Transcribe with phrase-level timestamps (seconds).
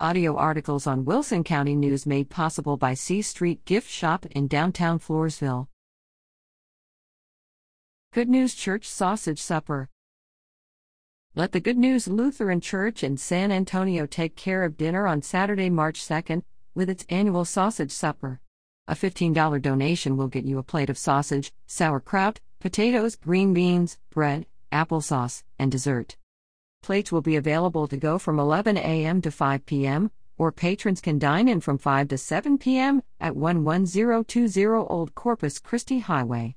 [0.00, 4.98] Audio articles on Wilson County News made possible by C Street Gift Shop in downtown
[4.98, 5.68] Floresville.
[8.12, 9.88] Good News Church Sausage Supper.
[11.36, 15.70] Let the Good News Lutheran Church in San Antonio take care of dinner on Saturday,
[15.70, 16.42] March 2nd,
[16.74, 18.40] with its annual sausage supper.
[18.88, 24.46] A $15 donation will get you a plate of sausage, sauerkraut, potatoes, green beans, bread,
[24.72, 26.16] applesauce, and dessert.
[26.84, 29.22] Plates will be available to go from 11 a.m.
[29.22, 33.00] to 5 p.m., or patrons can dine in from 5 to 7 p.m.
[33.18, 36.56] at 11020 Old Corpus Christi Highway.